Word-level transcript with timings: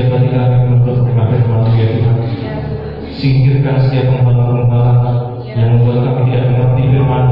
sejak 0.00 0.16
tadi 0.16 0.28
kami 0.32 0.56
menuntut 0.64 0.96
terima 1.04 1.24
kasih 1.28 1.44
malam 1.44 1.72
ya 1.76 1.86
Tuhan 1.92 2.16
Singkirkan 3.20 3.76
setiap 3.84 4.04
penghalang-penghalang 4.08 5.00
yang 5.52 5.68
membuat 5.76 5.98
kami 6.08 6.32
tidak 6.32 6.44
mengerti 6.48 6.82
firman 6.88 7.24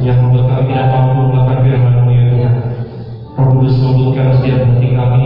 yang 0.00 0.16
membuat 0.24 0.44
kami 0.48 0.62
tidak 0.72 0.86
mampu 0.88 1.20
melakukan 1.28 1.58
firman-Mu 1.60 2.10
ya 2.16 2.24
Tuhan 2.32 2.54
Roh 3.36 3.46
Kudus 3.52 3.74
membutuhkan 3.84 4.26
setiap 4.40 4.58
hati 4.64 4.88
kami 4.96 5.24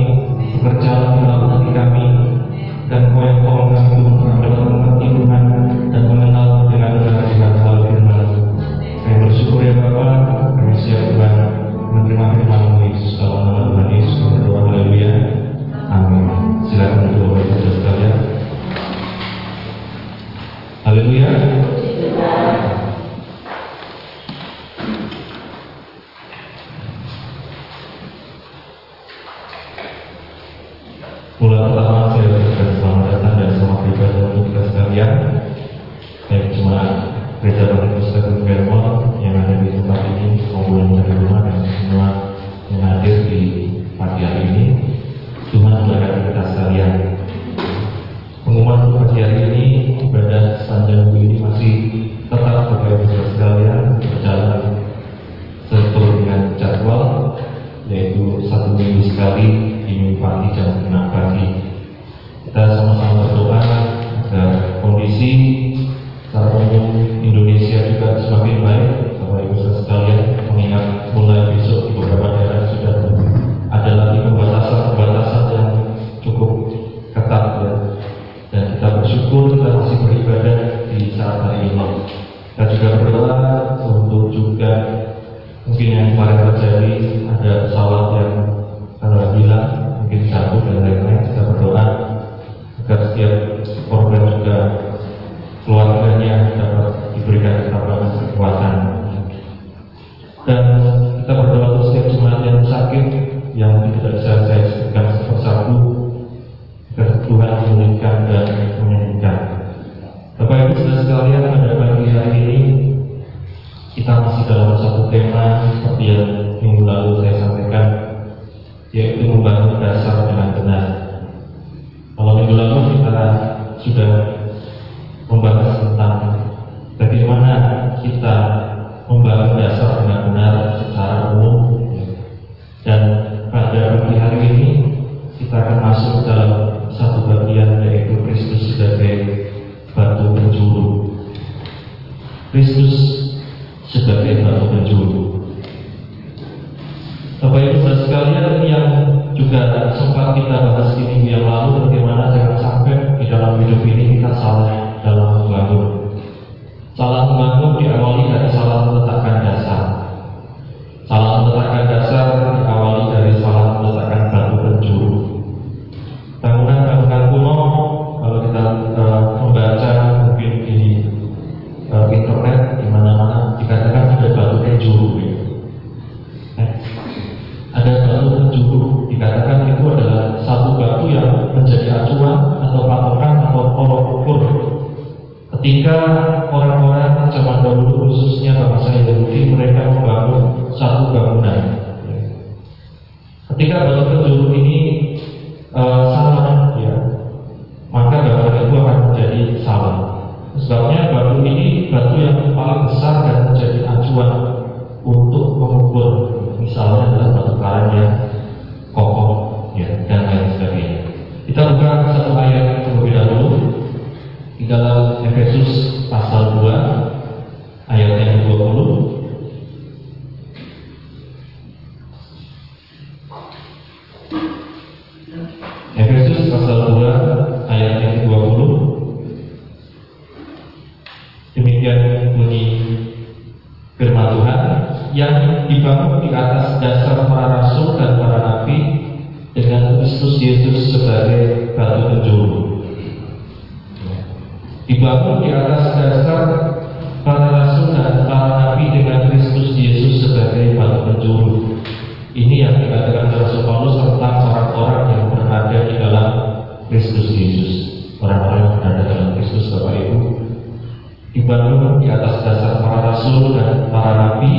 dibangun 261.34 261.98
di 261.98 262.06
atas 262.06 262.46
dasar 262.46 262.78
para 262.78 263.10
rasul 263.10 263.58
dan 263.58 263.90
para 263.90 264.12
nabi 264.14 264.54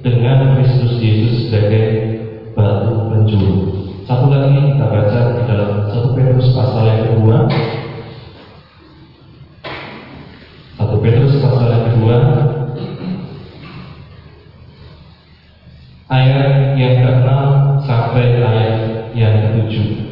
dengan 0.00 0.56
Kristus 0.56 0.96
Yesus 1.04 1.52
sebagai 1.52 1.84
batu 2.56 3.12
penjuru. 3.12 3.54
Satu 4.08 4.32
lagi 4.32 4.56
kita 4.56 4.88
baca 4.88 5.20
di 5.36 5.42
dalam 5.44 5.70
1 5.92 6.16
Petrus 6.16 6.48
pasal 6.56 6.82
yang 6.88 7.02
kedua. 7.12 7.36
1 10.80 11.04
Petrus 11.04 11.34
pasal 11.44 11.66
yang 11.76 11.84
kedua 11.92 12.16
ayat 16.08 16.72
yang 16.80 16.94
ke-6 17.04 17.28
sampai 17.84 18.24
ayat 18.40 18.76
yang 19.12 19.34
ketujuh. 19.44 20.07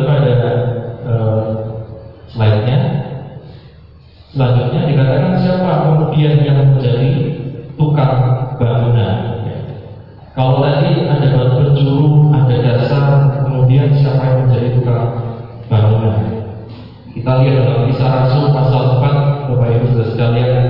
itu 0.00 0.08
ada 0.10 0.34
eh, 1.04 1.42
slide-nya. 2.30 2.78
Selanjutnya 4.34 4.80
dikatakan 4.90 5.32
siapa 5.38 5.70
kemudian 5.86 6.42
yang 6.42 6.58
menjadi 6.74 7.10
tukang 7.78 8.18
bangunan. 8.58 9.46
Ya. 9.46 9.58
Kalau 10.34 10.58
tadi 10.58 11.06
ada 11.06 11.26
batu 11.30 11.54
penjuru, 11.62 12.34
ada 12.34 12.56
dasar, 12.58 13.06
kemudian 13.46 13.94
siapa 13.94 14.22
yang 14.26 14.38
menjadi 14.50 14.68
tukang 14.74 15.06
bangunan. 15.70 16.18
Kita 17.14 17.30
lihat 17.46 17.62
dalam 17.62 17.82
kisah 17.94 18.10
Rasul 18.10 18.50
pasal 18.50 18.98
4, 18.98 19.54
Bapak 19.54 19.68
Ibu 19.70 19.84
sudah 19.94 20.08
sekalian, 20.10 20.62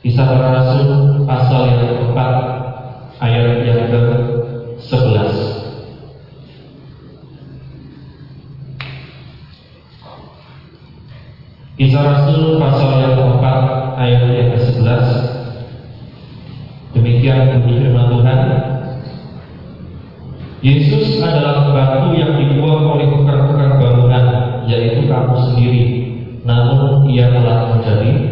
kisah 0.00 0.24
Rasul. 0.24 0.57
Yesus 20.68 21.24
adalah 21.24 21.72
batu 21.72 22.12
yang 22.12 22.36
dibuang 22.36 22.84
oleh 22.92 23.08
tukang-tukang 23.08 23.80
bangunan, 23.80 24.24
yaitu 24.68 25.08
kamu 25.08 25.34
sendiri. 25.48 25.84
Namun 26.44 27.08
ia 27.08 27.32
telah 27.32 27.72
menjadi 27.72 28.27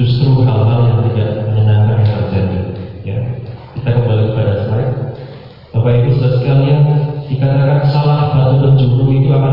justru 0.00 0.32
hal-hal 0.48 0.80
yang 0.88 1.00
tidak 1.12 1.44
menyenangkan 1.44 1.96
yang 2.00 2.16
terjadi. 2.24 2.58
Ya. 3.04 3.18
Kita 3.76 3.88
kembali 4.00 4.22
kepada 4.32 4.52
slide. 4.64 4.92
Bapak 5.76 5.92
Ibu 5.92 6.08
sudah 6.16 6.32
sekalian, 6.40 6.80
dikatakan 7.28 7.80
salah 7.92 8.32
batu 8.32 8.56
penjuru 8.64 9.12
itu 9.12 9.28
akan 9.28 9.49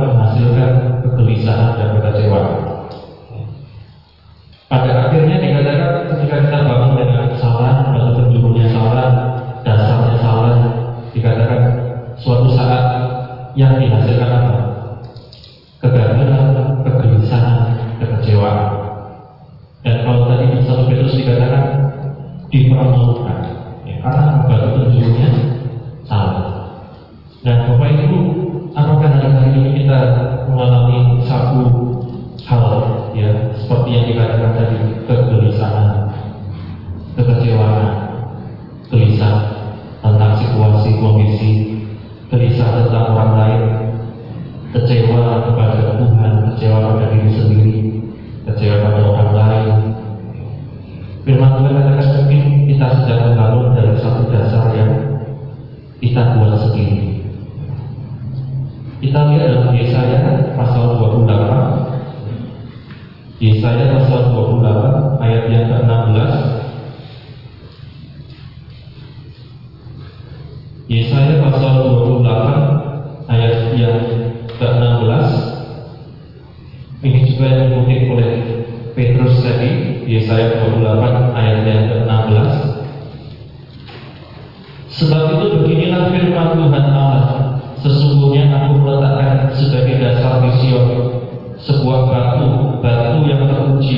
Yesaya 80.08 80.64
28 80.64 81.36
ayat 81.36 81.68
yang 81.68 81.84
ke-16 81.92 82.52
Sebab 84.88 85.24
itu 85.36 85.48
beginilah 85.60 86.16
firman 86.16 86.56
Tuhan 86.56 86.86
Allah 86.96 87.60
Sesungguhnya 87.84 88.48
aku 88.56 88.88
meletakkan 88.88 89.52
sebagai 89.52 90.00
dasar 90.00 90.40
misio 90.40 90.80
Sebuah 91.60 92.08
batu, 92.08 92.80
batu 92.80 93.28
yang 93.28 93.52
teruji 93.52 93.98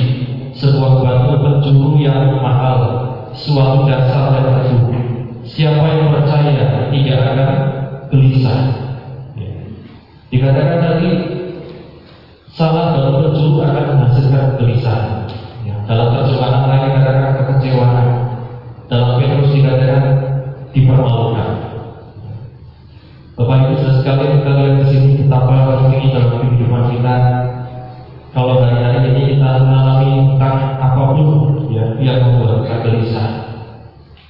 Sebuah 0.58 0.98
batu 0.98 1.30
penjuru 1.46 2.02
yang 2.02 2.42
mahal 2.42 2.78
Suatu 3.30 3.86
dasar 3.86 4.34
yang 4.34 4.66
teguh. 4.66 4.90
Siapa 5.46 5.86
yang 5.94 6.10
percaya 6.10 6.90
tidak 6.90 7.18
akan 7.22 7.50
gelisah. 8.10 8.60
Dikatakan 10.30 10.78
tadi 10.82 11.10
Salah 12.50 12.98
dan 12.98 13.14
penjuru 13.14 13.62
akan 13.62 13.84
menghasilkan 13.94 14.58
gelisah. 14.58 15.19
Dalam 15.90 16.14
terjemahan 16.14 16.70
lain 16.70 16.86
dikatakan 16.86 17.34
kekecewaan. 17.42 18.06
Dalam 18.86 19.18
virus 19.18 19.50
dikatakan 19.50 20.04
dipermalukan. 20.70 21.50
Bapak 23.34 23.56
Ibu 23.66 23.74
saudara 23.74 23.98
sekalian 23.98 24.32
kita 24.38 24.50
lihat 24.54 24.74
di 24.78 24.86
sini 24.86 25.10
betapa 25.26 25.50
penting 25.50 25.90
ini 25.98 26.14
dalam 26.14 26.30
kehidupan 26.38 26.82
kita. 26.94 27.16
Kalau 28.30 28.62
dari 28.62 28.78
hari 28.78 29.00
ini 29.10 29.22
kita 29.34 29.50
mengalami 29.66 30.10
tentang 30.30 30.56
apa 30.78 31.02
pun 31.10 31.28
ya, 31.74 31.84
yang 31.98 32.18
membuat 32.22 32.62
kita 32.62 32.76
gelisah, 32.86 33.28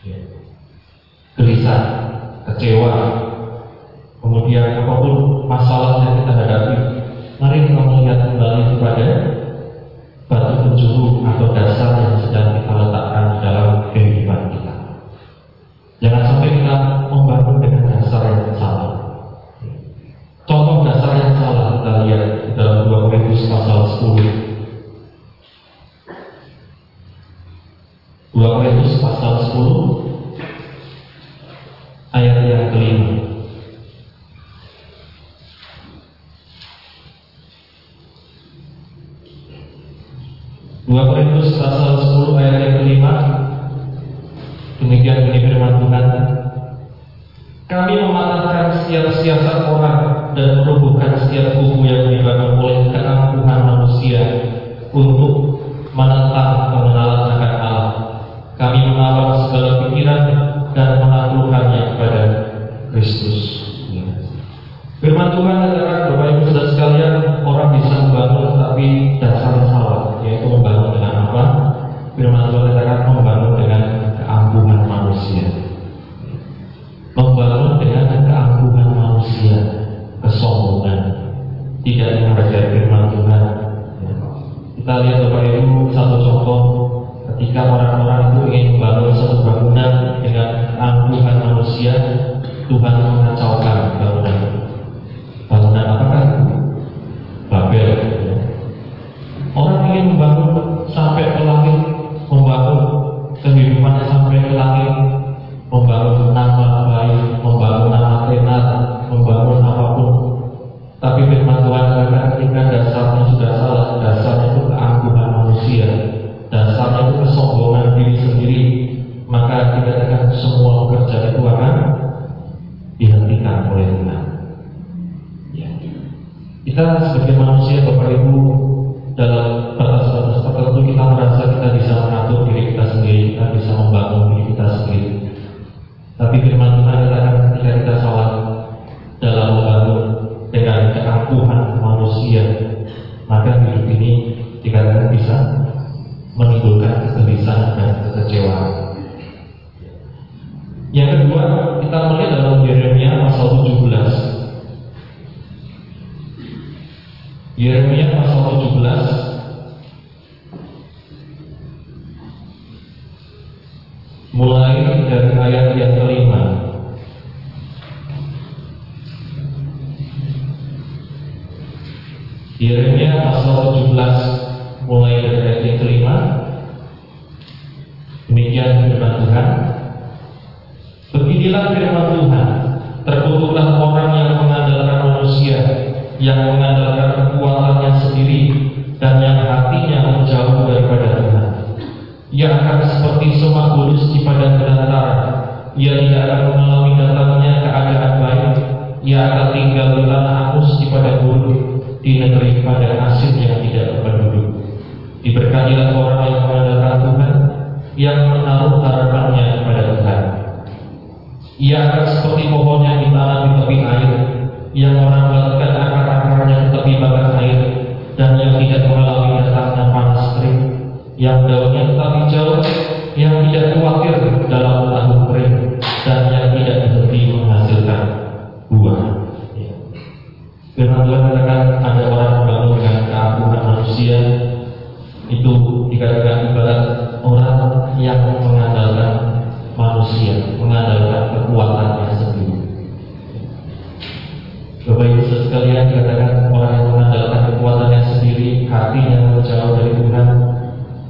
ya. 0.01 0.19
gelisah, 1.37 1.81
kecewa, 2.49 2.93
kemudian 4.25 4.81
apa 4.81 4.95
pun 5.05 5.45
masalah 5.45 6.09
yang 6.09 6.25
kita 6.25 6.33
hadapi. 6.33 6.77
Mari 7.37 7.69
kita 7.69 7.81
melihat 7.85 8.19
kembali 8.25 8.63
kepada 8.73 9.07
juru 10.81 11.21
atau 11.29 11.53
dasar 11.53 12.01
yang 12.01 12.17
sedang 12.25 12.57
kita 12.57 12.73
lakukan 12.73 12.90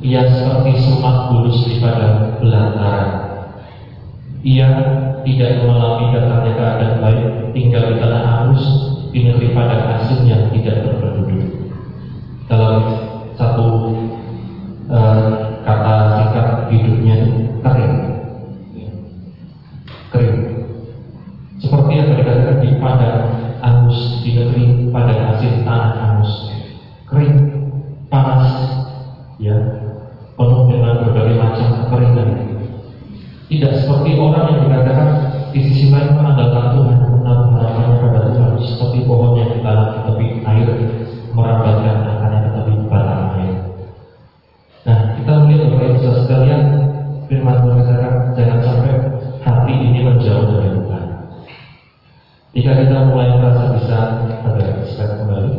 ia 0.00 0.24
seperti 0.32 0.80
semak 0.80 1.28
bulus 1.28 1.60
di 1.68 1.76
padang 1.76 2.40
belantara. 2.40 3.04
Ia 4.40 4.68
tidak 5.28 5.50
mengalami 5.60 6.16
datangnya 6.16 6.52
keadaan 6.56 6.96
baik, 7.04 7.28
tinggal 7.52 7.84
di 7.92 7.96
tanah 8.00 8.22
halus, 8.24 8.64
di 9.12 9.18
negeri 9.28 9.52
padang 9.52 9.84
asin 10.00 10.20
yang 10.24 10.48
tidak 10.56 10.88
berpenduduk. 10.88 11.52
Dalam 12.48 12.76
satu 13.36 13.79
kita 52.80 53.12
mulai 53.12 53.36
merasa 53.36 53.76
bisa 53.76 53.98
ada 54.40 54.64
respect 54.80 55.20
kembali. 55.20 55.52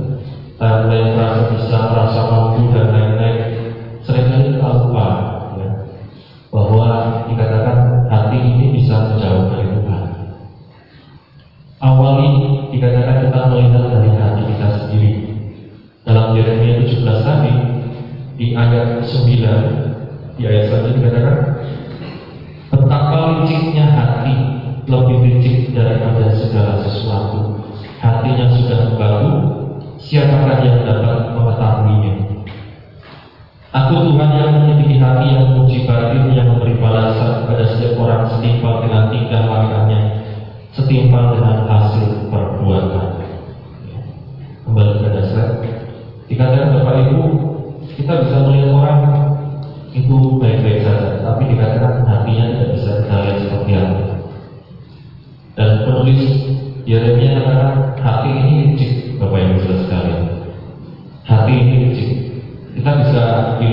Kita 0.57 0.89
mulai 0.89 1.01
merasa 1.13 1.41
bisa 1.53 1.77
merasa 1.93 2.19
mampu 2.25 2.73
dan 2.73 2.87
lain-lain. 2.89 3.39
Seringkali 4.01 4.57
kita 4.57 4.69
lupa 4.81 5.07
ya, 5.61 5.69
bahwa 6.49 6.87
dikatakan 7.29 7.77
hati 8.09 8.37
ini 8.41 8.65
bisa 8.81 8.95
menjauh 9.05 9.53
dari 9.53 9.69
Tuhan. 9.69 10.05
Awali 11.81 12.29
dikatakan 12.73 13.15
kita 13.29 13.39
melihat 13.53 13.83
dari 13.93 14.09
hati 14.17 14.41
kita 14.49 14.67
sendiri. 14.81 15.11
Dalam 16.01 16.33
Yeremia 16.33 16.81
17 16.81 17.21
tadi 17.21 17.53
di 18.41 18.57
ayat 18.57 19.05
9 19.05 19.70
siapakah 30.11 30.59
yang 30.59 30.83
dapat 30.83 31.31
mengetahuinya? 31.31 32.13
Aku 33.71 34.11
Tuhan 34.11 34.29
yang 34.35 34.51
memiliki 34.59 34.99
hati 34.99 35.31
yang 35.31 35.47
menguji 35.47 35.87
batin 35.87 36.35
yang 36.35 36.51
memberi 36.51 36.75
balasan 36.75 37.47
kepada 37.47 37.63
setiap 37.71 37.95
orang 37.95 38.27
setimpal 38.27 38.83
dengan 38.83 39.07
tingkah 39.07 39.47
lakunya, 39.47 39.99
setimpal 40.75 41.39
dengan 41.39 41.63
hasil 41.63 42.27
perbuatan. 42.27 43.07
Kembali 44.67 44.93
ke 44.99 45.09
dasar, 45.15 45.47
dikatakan 46.27 46.75
Bapak 46.75 46.95
Ibu, 47.07 47.23
kita 47.95 48.13
bisa 48.27 48.35
melihat 48.43 48.75
orang 48.75 48.99
itu 49.95 50.15
baik-baik 50.43 50.83
saja, 50.83 51.23
tapi 51.23 51.55
dikatakan 51.55 52.03
hatinya 52.03 52.45
tidak 52.51 52.69
bisa 52.75 52.91
kita 52.99 53.15
lihat 53.15 53.37
seperti 53.47 53.71
apa. 53.79 54.03
Dan 55.55 55.69
penulis 55.87 56.23
Yeremia 56.83 57.39
katakan 57.39 57.95
hati 58.03 58.29
ini 58.35 58.53
licik, 58.75 58.91
Bapak 59.15 59.39
Ibu 59.39 59.59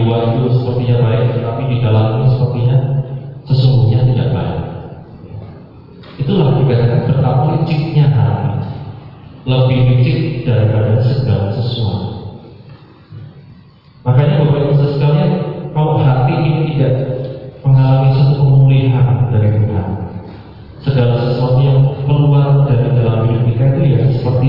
luar 0.09 0.41
itu 0.41 0.49
sepertinya 0.57 0.97
baik 1.05 1.37
tetapi 1.37 1.63
di 1.69 1.77
dalamnya 1.85 2.33
sepertinya 2.33 2.77
sesungguhnya 3.45 4.01
tidak 4.09 4.29
baik. 4.33 4.61
Itulah 6.17 6.57
dikatakan 6.65 7.01
betapa 7.13 7.45
liciknya 7.61 8.09
hati 8.09 8.53
lebih 9.45 9.79
licik 9.93 10.49
daripada 10.49 11.05
segala 11.05 11.53
sesuatu. 11.53 12.09
Makanya 14.09 14.49
bapak 14.49 14.61
ibu 14.65 14.85
sekalian 14.97 15.33
kalau 15.77 16.01
hati 16.01 16.33
ini 16.41 16.73
tidak 16.73 16.95
mengalami 17.61 18.09
satu 18.17 18.33
pemulihan 18.41 19.29
dari 19.29 19.49
Tuhan 19.61 19.89
segala 20.81 21.15
sesuatu 21.29 21.61
yang 21.61 21.81
keluar 22.09 22.65
dari 22.65 22.97
dalam 22.97 23.29
diri 23.29 23.53
kita 23.53 23.65
itu 23.77 23.81
ya 23.93 24.01
seperti 24.17 24.47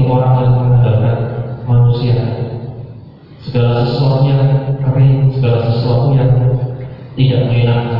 segala 5.39 5.71
sesuatu 5.71 6.11
yang 6.11 6.35
tidak 7.15 7.39
menyenangkan. 7.47 7.98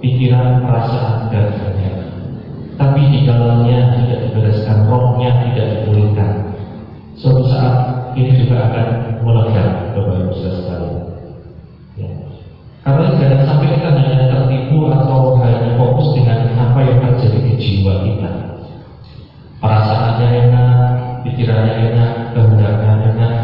pikiran, 0.00 0.64
perasaan, 0.64 1.28
dan 1.28 1.52
sebagainya. 1.54 2.04
Tapi 2.80 3.00
di 3.12 3.18
dalamnya 3.28 3.92
tidak 4.00 4.18
dibereskan, 4.28 4.88
rohnya 4.88 5.30
tidak 5.44 5.66
dipulihkan. 5.76 6.32
Suatu 7.20 7.44
saat 7.52 8.00
ini 8.16 8.32
juga 8.40 8.72
akan 8.72 8.86
meledak, 9.20 9.92
Bapak 9.92 10.16
Ibu 10.24 10.32
sekali. 10.32 10.90
Ya. 12.00 12.10
Karena 12.80 13.06
jangan 13.20 13.40
sampai 13.44 13.76
kita 13.76 13.88
hanya 13.92 14.32
tertipu 14.32 14.88
atau 14.88 15.36
hanya 15.44 15.76
fokus 15.76 16.16
dengan 16.16 16.48
apa 16.56 16.80
yang 16.80 16.98
terjadi 17.04 17.38
di 17.44 17.54
jiwa 17.60 18.00
kita. 18.08 18.30
Perasaannya 19.60 20.28
enak, 20.48 20.88
pikirannya 21.28 21.74
enak, 21.92 22.12
kehendaknya 22.32 22.92
enak, 23.12 23.34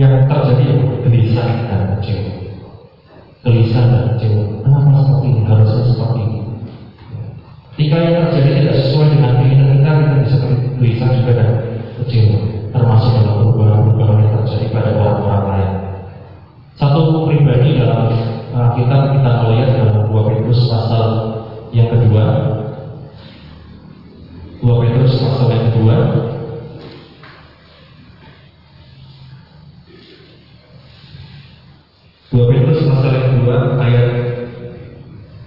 yang 0.00 0.24
terjadi 0.24 0.68
gelisah 1.04 1.50
dan 1.68 1.80
kecewa. 2.00 2.29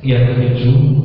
e 0.03 0.13
a 0.13 0.35
Teju 0.35 1.02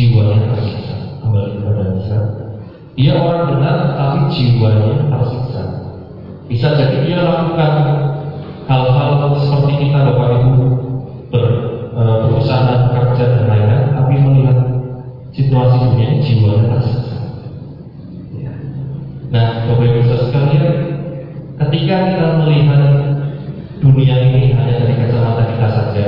jiwanya 0.00 0.56
tersiksa. 0.56 0.96
Kembali 1.20 1.60
kepada 1.60 1.82
Islam. 2.00 2.24
Dia 2.96 3.12
orang 3.20 3.44
benar, 3.52 3.76
tapi 3.96 4.18
jiwanya 4.32 4.96
tersiksa. 5.12 5.62
Bisa 6.48 6.68
jadi 6.74 6.96
dia 7.04 7.20
lakukan 7.20 7.72
hal-hal 8.64 9.36
seperti 9.36 9.74
kita 9.86 9.98
Bapak 10.02 10.28
Ibu 10.40 10.52
ber, 11.30 11.44
e, 11.92 12.02
berusaha 12.26 12.90
kerja 12.96 13.24
dan 13.36 13.44
lain-lain, 13.46 13.86
tapi 13.94 14.12
melihat 14.18 14.58
situasi 15.36 15.76
dunia 15.84 16.08
jiwanya 16.24 16.66
tersiksa. 16.80 17.16
Ya. 18.40 18.52
Nah, 19.28 19.48
Bapak 19.68 19.84
Ibu 19.84 20.00
sekalian, 20.08 20.66
ketika 21.60 21.96
kita 22.08 22.26
melihat 22.40 22.82
dunia 23.80 24.16
ini 24.16 24.56
hanya 24.56 24.74
dari 24.80 24.94
kacamata 24.96 25.44
kita 25.44 25.68
saja, 25.70 26.04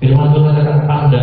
Firman 0.00 0.32
Tuhan 0.32 0.56
kata 0.56 0.72
tanda 0.88 1.20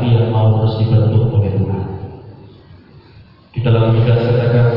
hati 0.00 0.16
yang 0.16 0.32
mau 0.32 0.56
terus 0.56 0.80
dibentuk 0.80 1.28
oleh 1.28 1.52
Tuhan. 1.60 1.84
Di 3.52 3.60
dalam 3.60 3.92
tiga 3.92 4.16
dikatakan 4.16 4.68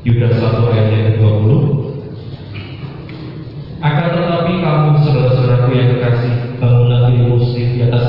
Yudas 0.09 0.41
1 0.41 0.73
ayat 0.73 0.89
yang 0.89 1.05
ke-20 1.13 1.53
Akan 3.85 4.09
tetapi 4.09 4.53
kamu 4.65 4.89
saudara-saudaraku 5.05 5.69
yang 5.77 6.01
kekasih 6.01 6.36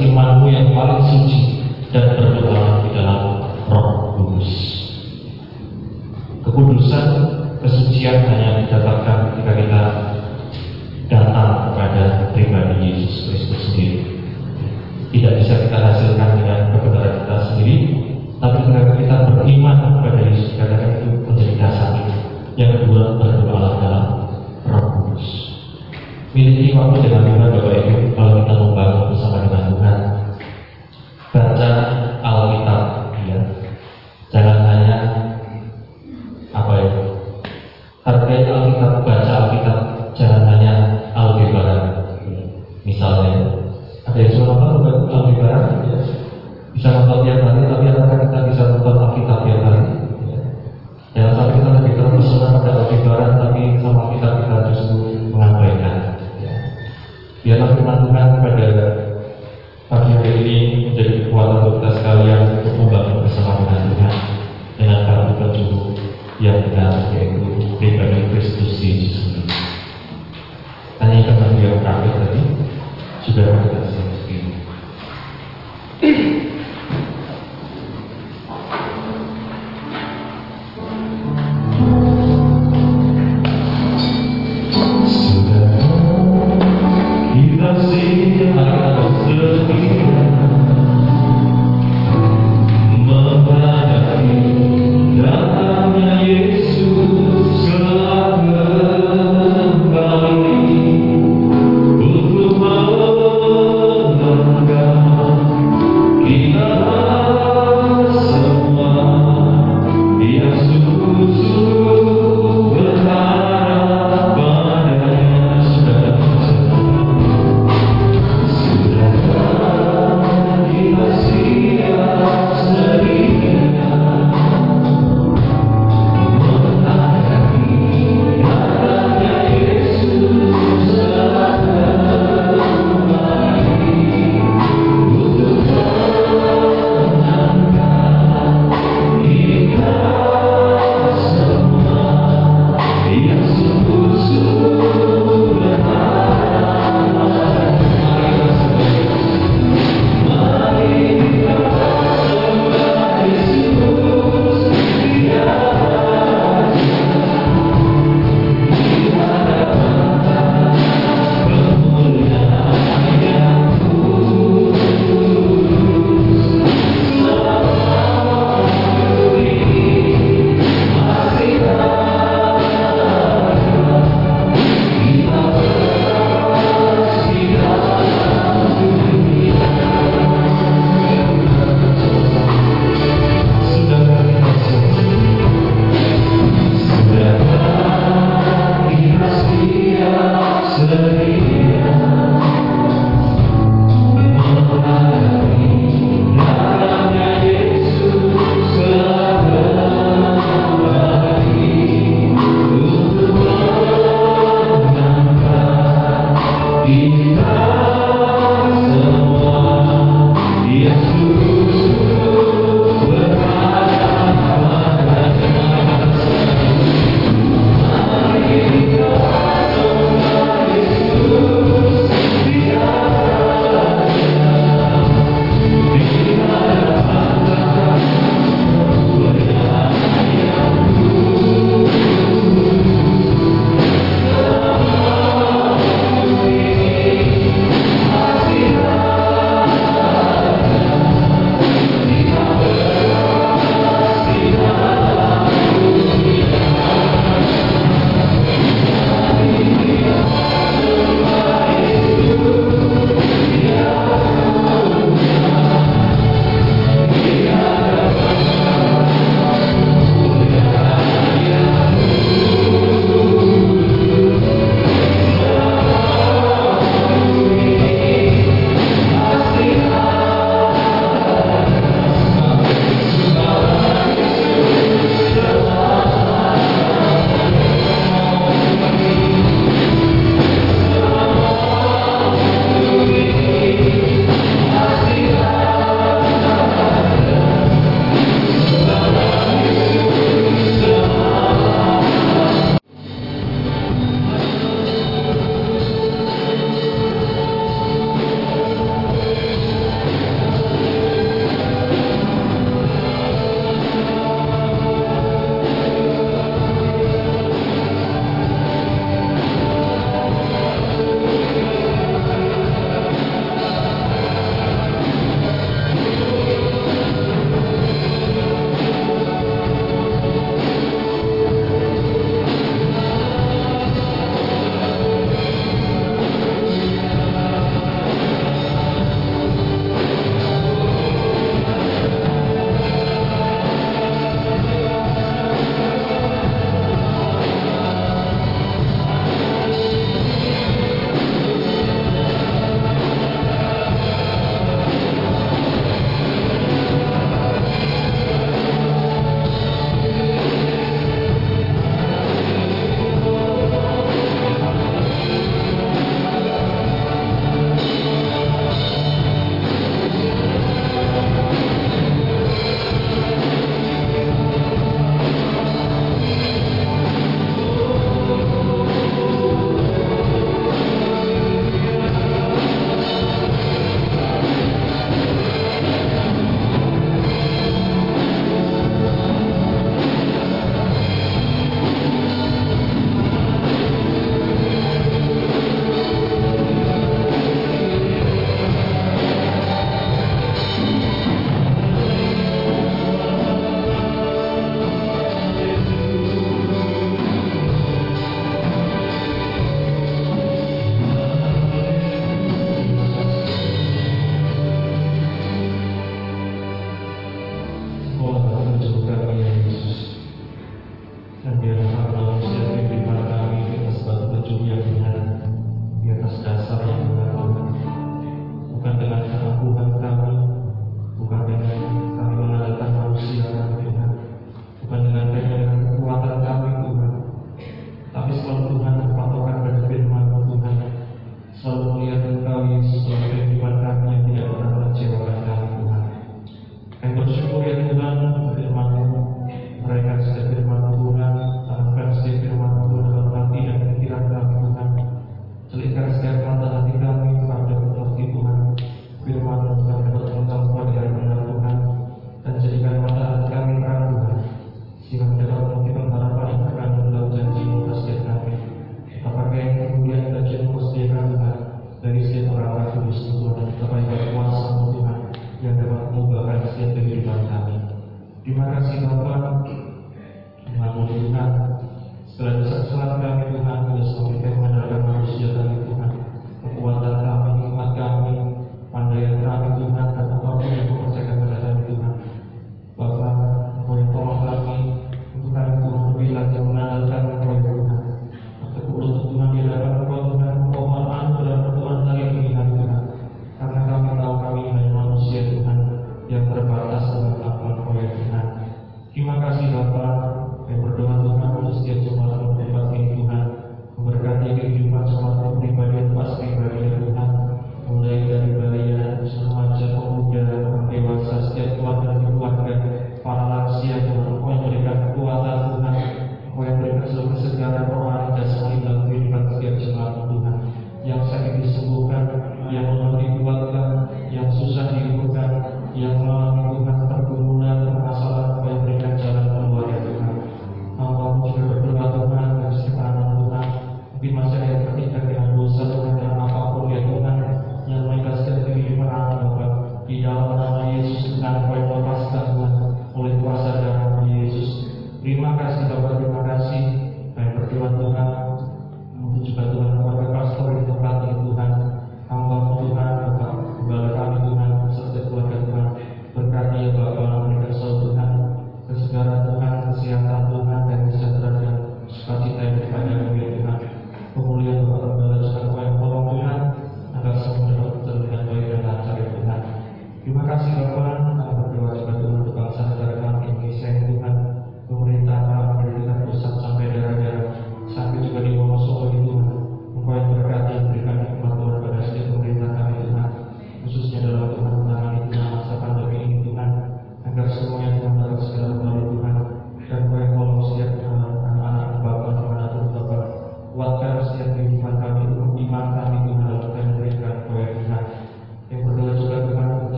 imanmu 0.00 0.46
yang 0.48 0.72
paling 0.72 1.04
suci 1.04 1.60
dan 1.92 2.16
berdoa. 2.16 2.79